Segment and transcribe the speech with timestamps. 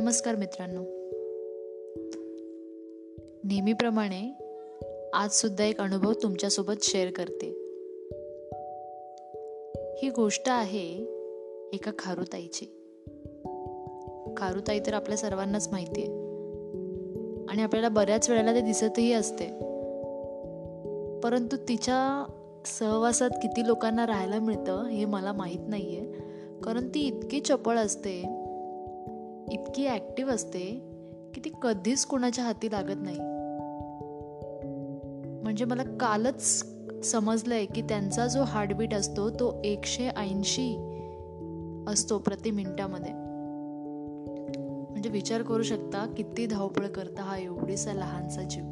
[0.00, 0.80] नमस्कार मित्रांनो.
[3.44, 4.32] नेहमीप्रमाणे
[5.12, 7.46] आज सुद्धा एक अनुभव तुमच्यासोबत शेअर करते.
[10.02, 11.04] ही गोष्ट आहे
[11.72, 12.66] एका खारुताईची.
[14.36, 16.10] खारुताई तर आपल्या सर्वांनाच माहिती आहे
[17.48, 19.46] आणि आपल्याला बऱ्याच वेळेला ते दिसतही असते.
[21.20, 22.32] परंतु तिच्या
[22.66, 26.12] सहवासात किती लोकांना राहायला मिळतं हे मला माहीत नाहीये.
[26.64, 28.39] कारण ती इतकी चपळ असते.
[29.50, 30.90] इतकी ॲक्टिव्ह असते
[31.34, 33.18] की ती कधीच कोणाच्या हाती लागत नाही.
[35.42, 36.64] म्हणजे मला कालच
[37.04, 40.76] समजलंय की त्यांचा जो हार्टबीट असतो तो एकशे ऐंशी
[41.88, 43.12] असतो प्रति मिनिटामध्ये.
[44.90, 48.64] म्हणजे विचार करू शकता किती धावपळ करता हा एवढीसा लहानसा जीव.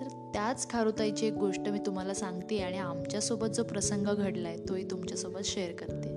[0.00, 5.40] तर त्याच खारुताईची एक गोष्ट मी तुम्हाला सांगते आणि आमच्यासोबत जो प्रसंग घडलाय तोही तुमच्यासोबत
[5.44, 6.15] शेअर करते.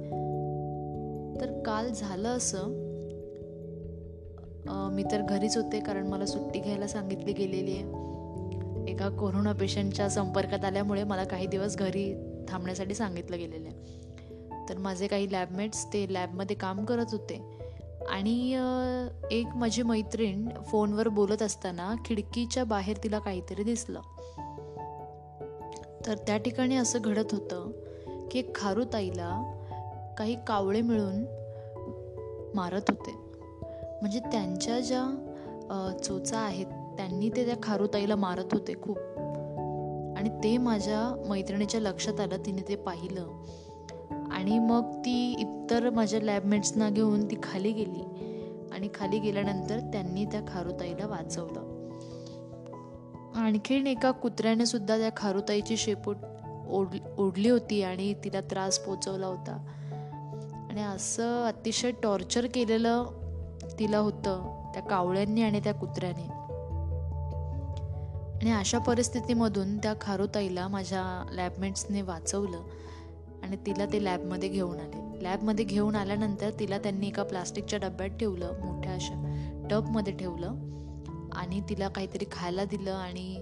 [1.41, 2.89] तर काल झालं असं.
[4.93, 7.83] मी तर घरीच होते कारण मला सुट्टी घ्यायला सांगितली गेलेली आहे.
[8.91, 12.13] एका कोरोना पेशंटच्या संपर्कात आल्यामुळे मला काही दिवस घरी
[12.49, 14.09] थांबण्यासाठी सांगितलं गेलेलं आहे.
[14.69, 17.59] तर माझे काही लॅबमेट्स ते लॅबमध्ये काम करत होते.
[18.09, 18.53] आणि
[19.31, 23.99] एक माझी मैत्रीण फोनवर बोलत असताना खिडकीच्या बाहेर तिला काहीतरी दिसलं.
[26.05, 27.71] तर त्या ठिकाणी असं घडत होतं
[28.31, 29.58] की खारुताईला
[30.19, 31.23] काही कावळे मिळून
[32.55, 33.11] मारत होते.
[34.01, 38.97] म्हणजे त्यांच्या ज्या चोचा आहेत त्यांनी ते त्या खारुताईला मारत होते खूप.
[40.17, 43.27] आणि ते माझ्या मैत्रिणीच्या लक्षात आलं तिने ते पाहिलं.
[44.31, 48.03] आणि मग ती इतर माझ्या लॅबमेट्सना घेऊन ती खाली गेली.
[48.71, 51.75] आणि खाली गेल्यानंतर त्यांनी त्या खारुताईला वाचवलं.
[53.35, 56.17] आणखीन एका कुत्र्याने सुद्धा त्या खारुताईची शेपूट
[56.69, 59.65] ओढ ओढली होती आणि तिला त्रास पोचवला होता.
[60.69, 63.05] आणि असं अतिशय टॉर्चर केलेलं
[63.79, 66.39] तिला होतं त्या कावळ्यांनी आणि त्या कुत्र्याने.
[68.41, 72.59] आणि अशा परिस्थितीमधून त्या खारुताईला माझ्या लॅबमेट्सने वाचवलं
[73.43, 75.23] आणि तिला ते लॅबमध्ये घेऊन आले.
[75.23, 79.15] लॅबमध्ये घेऊन आल्यानंतर तिला त्यांनी एका प्लास्टिकच्या डब्यात ठेवलं मोठ्या अशा
[79.71, 80.53] टबमध्ये ठेवलं
[81.33, 83.41] आणि तिला काहीतरी खायला दिलं आणि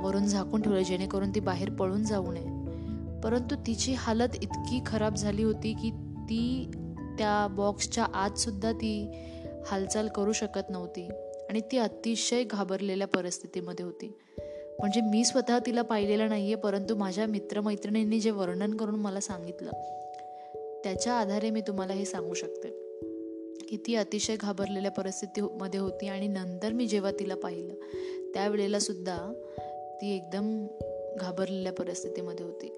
[0.00, 2.62] वरून झाकून ठेवलं जेणेकरून ती बाहेर पळून जाऊ नये.
[3.20, 5.90] परंतु तिची हालत इतकी खराब झाली होती की
[6.32, 6.70] ती
[7.18, 9.10] त्या बॉक्सच्या आतसुद्धा ती
[9.66, 11.08] हालचाल करू शकत नव्हती.
[11.48, 14.12] आणि ती अतिशय घाबरलेल्या परिस्थितीमध्ये होती.
[14.78, 19.70] म्हणजे मी स्वतः तिला पाहिलेलं नाही आहे परंतु माझ्या मित्रमैत्रिणींनी जे वर्णन करून मला सांगितलं
[20.84, 22.68] त्याच्या आधारे मी तुम्हाला हे सांगू शकते
[23.68, 26.08] की ती अतिशय घाबरलेल्या परिस्थितीमध्ये होती.
[26.08, 27.74] आणि नंतर मी जेव्हा तिला पाहिलं
[28.34, 29.18] त्यावेळेला सुद्धा
[30.02, 30.66] ती एकदम
[31.20, 32.68] घाबरलेल्या परिस्थितीमध्ये होती.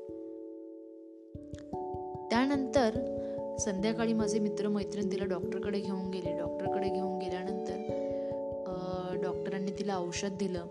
[2.30, 3.20] त्यानंतर
[3.58, 6.38] संध्याकाळी माझे मित्र मैत्रीण तिला डॉक्टरकडे घेऊन गेले.
[6.38, 7.76] डॉक्टरकडे घेऊन गेल्यानंतर
[9.22, 10.66] डॉक्टरांनी तिला औषध दिलं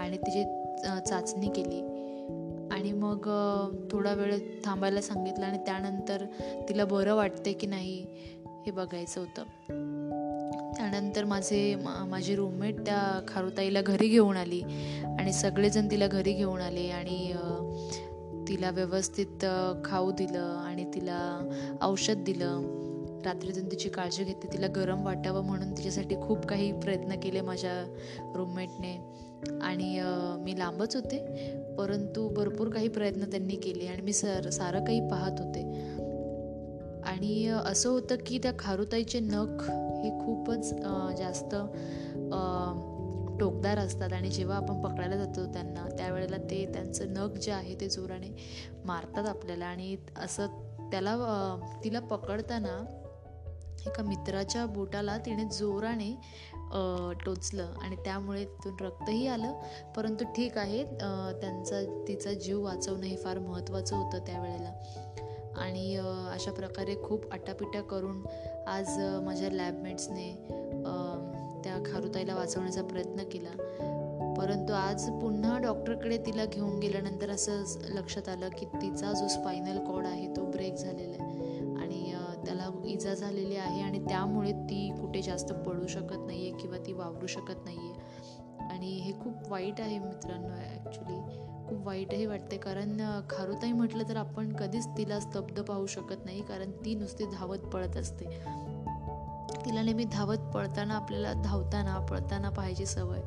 [0.00, 0.44] आणि तिची
[1.08, 1.80] चाचणी केली.
[2.70, 3.18] आणि मग
[3.92, 6.24] थोडा वेळ थांबायला सांगितलं आणि त्यानंतर
[6.68, 8.06] तिला बरं वाटते की नाही
[8.66, 9.42] हे बघायचं होतं.
[10.76, 11.74] त्यानंतर माझे
[12.08, 14.60] माझी रूममेट त्या खारुताईला घरी घेऊन आली
[15.18, 17.32] आणि सगळेजण तिला घरी घेऊन आले आणि
[18.48, 19.44] तिला व्यवस्थित
[19.84, 21.18] खाऊ दिलं आणि तिला
[21.82, 22.74] औषध दिलं.
[23.24, 27.72] रात्रीतून तिची काळजी घेते तिला गरम वाटावं म्हणून तिच्यासाठी खूप काही प्रयत्न केले माझ्या
[28.36, 28.96] रूममेटने
[29.62, 30.00] आणि
[30.44, 31.18] मी लांबच होते
[31.78, 35.62] परंतु भरपूर काही प्रयत्न त्यांनी केले आणि मी सर सारं काही पाहत होते.
[37.04, 40.72] आणि असं होतं की त्या खारुताईचे नख हे खूपच
[41.18, 41.54] जास्त
[43.40, 47.88] टोकदार असतात आणि जेव्हा आपण पकडायला जातो त्यांना त्यावेळेला ते त्यांचं नख जे आहे ते
[47.88, 48.34] जोराने
[48.84, 49.66] मारतात आपल्याला.
[49.66, 50.46] आणि असं
[50.90, 51.14] त्याला
[51.84, 52.78] तिला पकडताना
[53.86, 56.10] एका मित्राच्या बोटाला तिने जोराने
[57.24, 59.52] टोचलं आणि त्यामुळे तिथून रक्तही आलं.
[59.96, 64.72] परंतु ठीक आहे त्यांचा तिचा जीव वाचवणं हे फार महत्त्वाचं होतं त्यावेळेला.
[65.56, 65.94] आणि
[66.32, 68.22] अशा प्रकारे खूप आटापिटा करून
[68.68, 70.30] आज माझ्या लॅबमेट्सने
[71.68, 73.50] त्या खारुताईला वाचवण्याचा प्रयत्न केला.
[74.38, 80.06] परंतु आज पुन्हा डॉक्टरकडे तिला घेऊन गेल्यानंतर असं लक्षात आलं की तिचा जो स्पायनल कॉड
[80.06, 81.58] आहे तो ब्रेक झालेला आहे.
[81.76, 82.12] आणि
[82.44, 86.92] त्याला इजा झालेली आहे आणि त्यामुळे ती कुठे जास्त पडू शकत नाही आहे किंवा ती
[86.92, 91.20] वावरू शकत नाही आहे आणि हे खूप वाईट आहे मित्रांनो ॲक्च्युली
[91.68, 92.96] खूप वाईटही वाटते कारण
[93.30, 97.96] खारुताई म्हटलं तर आपण कधीच तिला स्तब्ध पाहू शकत नाही कारण ती नुसती धावत पळत
[97.96, 98.24] असते.
[99.64, 103.20] तिला नेहमी धावत पळताना आपल्याला धावताना पळताना पाहायची सवय.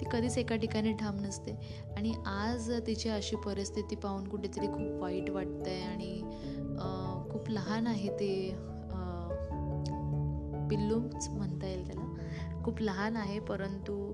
[0.00, 1.52] ती कधीच एका ठिकाणी ठाम नसते.
[1.96, 6.20] आणि आज तिची अशी परिस्थिती पाहून कुठेतरी खूप वाईट वाटतंय आणि
[7.30, 8.32] खूप लहान आहे ते
[10.70, 12.62] पिल्लूच म्हणता येईल त्याला.
[12.64, 14.12] खूप लहान आहे परंतु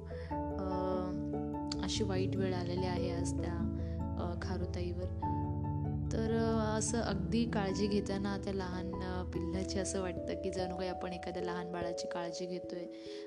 [1.82, 5.29] अशी वाईट वेळ आलेली आहे आज त्या खारुताईवर.
[6.12, 6.32] तर
[6.78, 8.90] असं अगदी काळजी घेताना त्या लहान
[9.34, 12.84] पिल्लाची असं वाटतं की जणू काही आपण एखाद्या लहान बाळाची काळजी घेतोय.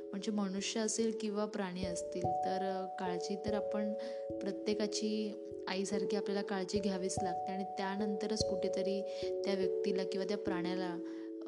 [0.10, 3.94] म्हणजे मनुष्य असेल किंवा प्राणी असतील तर काळजी तर आपण
[4.42, 5.32] प्रत्येकाची
[5.68, 9.02] आईसारखी आपल्याला काळजी घ्यावीच लागते आणि त्यानंतरच कुठेतरी
[9.46, 10.98] त्या व्यक्तीला किंवा त्या प्राण्याला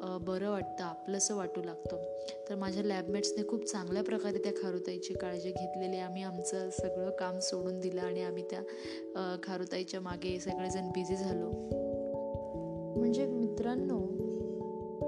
[0.00, 1.96] बरं वाटतं आपलंसं वाटू लागतं.
[2.48, 5.96] तर माझ्या लॅबमेट्सने खूप चांगल्या प्रकारे त्या खारुताईची काळजी घेतलेली.
[5.96, 11.50] आम्ही आमचं सगळं काम सोडून दिलं आणि आम्ही त्या खारुताईच्या मागे सगळेजण बिझी झालो.
[12.98, 14.00] म्हणजे मित्रांनो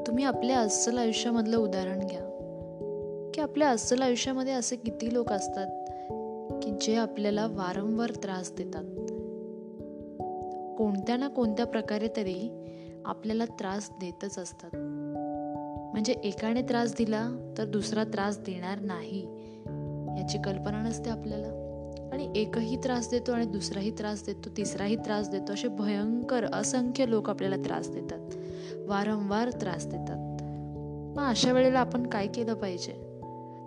[0.07, 2.25] तुम्ही आपल्या अस्सल आयुष्यामधलं उदाहरण घ्या.
[3.35, 5.67] की आपल्या अस्सल आयुष्यामध्ये असे किती लोक असतात
[6.63, 8.85] की जे आपल्याला वारंवार त्रास देतात?
[10.79, 12.58] कोणत्या ना कोणत्या प्रकारे तरी
[13.09, 14.71] आपल्याला त्रास देतच असतात.
[15.93, 19.23] म्हणजे एकाने त्रास दिला तर दुसरा त्रास देणार नाही
[20.21, 21.47] याची कल्पना नसते आपल्याला.
[22.13, 27.31] आणि एकही त्रास देतो आणि दुसराही त्रास देतो तिसराही त्रास देतो असे भयंकर असंख्य लोक
[27.31, 28.31] आपल्याला त्रास देतात.
[28.89, 30.43] वारंवार त्रास देतात.
[31.17, 32.93] मग अशा वेळेला आपण काय केलं पाहिजे?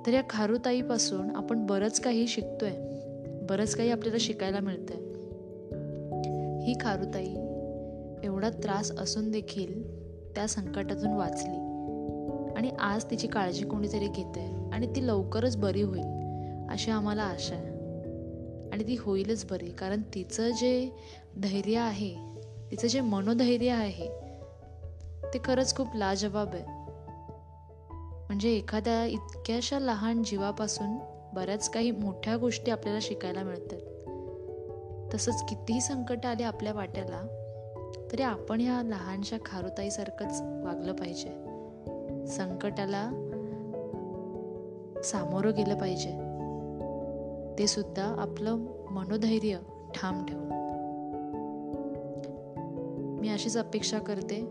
[0.06, 2.72] तर या खारुताईपासून आपण बरंच काही शिकतोय.
[3.50, 4.98] बरंच काही आपल्याला शिकायला मिळतंय.
[6.68, 7.41] ही खारुताई
[8.24, 10.02] एवढा त्रास असून देखील
[10.36, 11.72] त्या संकटातून वाचली.
[12.56, 16.04] आणि आज तिची काळजी कोणीतरी घेत आहे आणि ती लवकरच बरी होईल
[16.70, 17.72] अशी आम्हाला आशा आहे.
[18.72, 20.92] आणि ती होईलच बरी कारण तिचं जे
[21.38, 22.16] धैर्य आहे
[22.72, 24.08] तिचं जे मनोधैर्य आहे
[25.34, 26.64] ते खरंच खूप लाजवाब आहे.
[28.28, 30.98] म्हणजे एखाद्या इतक्याशा लहान जीवापासून
[31.34, 33.80] बऱ्याच काही मोठ्या गोष्टी आपल्याला शिकायला मिळतात.
[35.14, 37.41] तसंच कितीही संकट आले आपल्या वाट्याला
[38.12, 41.30] तरी आपण ह्या लहानशा खारुताईसारखंच वागलं पाहिजे.
[42.28, 43.10] संकटाला
[45.04, 46.10] सामोरं गेलं पाहिजे.
[47.60, 48.58] ते सुद्धा आपलं
[48.92, 49.58] मनोधैर्य
[49.96, 50.62] ठाम ठेवून.
[53.22, 54.46] मी अशीच अपेक्षा करते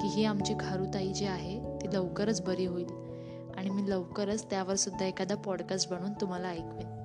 [0.00, 2.88] की ही आमची खारुताई जी आहे ती लवकरच बरी होईल
[3.56, 6.98] आणि मी लवकरच त्यावर सुद्धा एखादा पॉडकास्ट बनवून तुम्हाला ऐकवेन.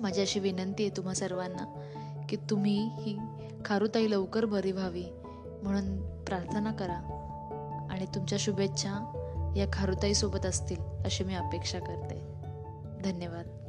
[0.00, 1.80] माझी अशी विनंती आहे तुम्हा सर्वांना
[2.28, 3.18] की तुम्ही ही
[3.64, 5.04] खारुताई लवकर बरी व्हावी
[5.62, 7.12] म्हणून प्रार्थना करा.
[7.90, 9.12] आणि तुमच्या शुभेच्छा
[9.56, 12.20] या खारुताईसोबत असतील अशी मी अपेक्षा करते.
[13.04, 13.65] धन्यवाद.